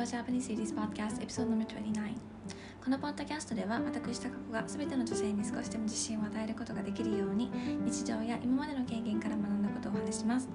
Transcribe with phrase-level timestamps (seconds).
[0.00, 2.14] Hello Japanese Series Podcast Episode No.29
[2.82, 7.50] このポッドキャストでは私高子が全ての女性に少しでも自信を与えることができるように
[7.84, 10.48] 日常や今までの経験から学んだことをお話します。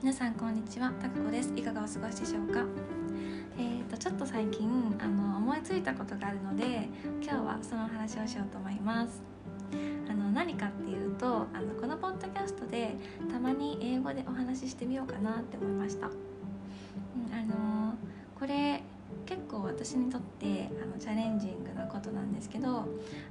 [0.00, 0.94] 皆さんこんにちは。
[0.98, 1.52] 高子です。
[1.54, 2.64] いかがお過ごしでしょうか？
[3.58, 6.88] えーとちょっと最近あの思いついたことがあるので
[7.22, 9.22] 今日はその話をしようと思います。
[10.08, 12.96] あの何かっていうとあのこのポッドキャストで
[13.30, 16.14] たまに英語でお話ししてみようかなって思いました、うん、
[17.30, 17.94] あの
[18.40, 18.82] これ
[19.26, 22.80] 結構私にとってあのチャレンジングなことなんですけどあ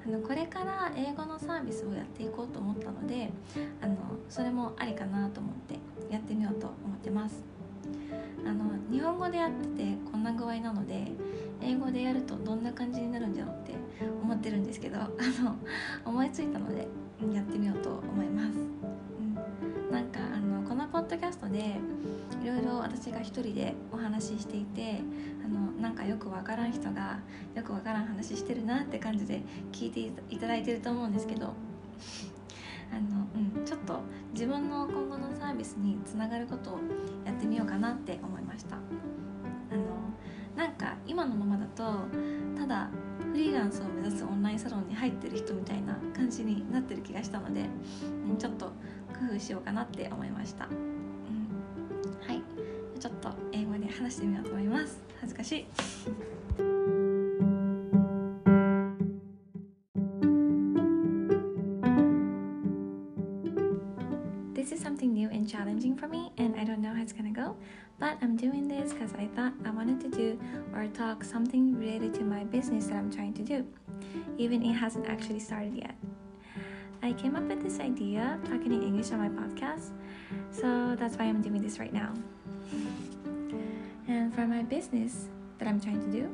[0.07, 3.31] のこれから英語のサービスをやっていこうと思ったので
[3.81, 3.95] あの
[4.29, 5.79] それもありかなと思って
[6.13, 7.43] やってみようと思ってます。
[8.45, 11.11] あの日本語でやっててこんな具合なので
[11.61, 13.73] 英語でやるとどんな感じになるんだろうって
[14.23, 15.09] 思ってるんですけどあ
[15.43, 15.55] の
[16.05, 16.87] 思いついたので
[17.33, 18.59] やってみようと思います、
[21.09, 21.57] ドキャストで
[22.43, 25.01] いろいろ私が一人でお話ししていて
[25.43, 27.19] あのなんかよくわからん人が
[27.55, 31.49] よくわからん話してるなって感じで聞いていただいてると思うんですけどあ
[32.99, 33.99] の、うん、ちょっと
[34.33, 36.79] 自分の今後のサービスにつながることを
[37.25, 38.75] やってみようかなって思いました。
[38.75, 38.79] あ
[39.75, 40.09] の
[40.55, 41.83] なんか今のままだと
[42.57, 42.89] ただ
[43.31, 47.65] フリーランスを目指すオンラインサロンに入ってる人みたいな感じになってる気がしたので、
[48.29, 50.98] うん、ちょっと工夫しようかなって思いました、うん、
[52.28, 52.42] はい
[53.00, 55.66] ちょっと英語で話してみようと思います恥ずかしい
[64.54, 67.30] This is something new and challenging for me, and I don't know how it's gonna
[67.30, 67.54] go.
[67.98, 70.38] But I'm doing this because I thought I wanted to do
[70.74, 73.66] or talk something related to my business that I'm trying to do,
[74.38, 75.94] even it hasn't actually started yet.
[77.01, 79.91] I came up with this idea talking in English on my podcast,
[80.51, 82.13] so that's why I'm doing this right now.
[84.07, 85.27] And for my business
[85.59, 86.29] that I'm trying to do,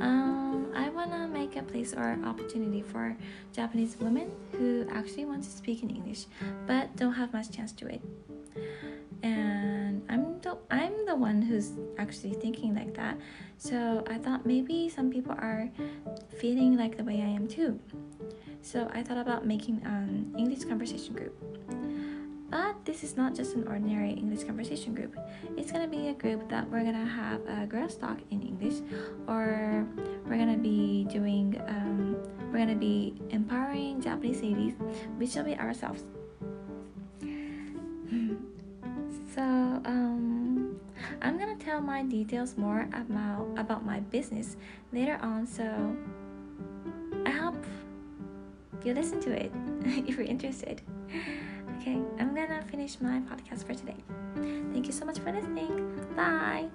[0.00, 3.16] um, I wanna make a place or opportunity for
[3.52, 6.26] Japanese women who actually want to speak in English
[6.66, 8.00] but don't have much chance to it.
[11.20, 13.18] One who's actually thinking like that.
[13.58, 15.70] So I thought maybe some people are
[16.38, 17.78] feeling like the way I am too.
[18.62, 21.34] So I thought about making an English conversation group.
[22.50, 25.16] But this is not just an ordinary English conversation group.
[25.56, 28.82] It's gonna be a group that we're gonna have a girls talk in English,
[29.28, 29.86] or
[30.26, 32.16] we're gonna be doing, um,
[32.50, 34.74] we're gonna be empowering Japanese ladies,
[35.16, 36.02] which will be ourselves.
[39.34, 39.42] so,
[39.86, 40.29] um,
[41.22, 44.56] I'm gonna tell my details more about about my business
[44.92, 45.46] later on.
[45.46, 45.96] So,
[47.26, 47.64] I hope
[48.84, 49.52] you listen to it
[50.08, 50.80] if you're interested.
[51.80, 53.96] Okay, I'm gonna finish my podcast for today.
[54.72, 55.98] Thank you so much for listening.
[56.16, 56.68] Bye.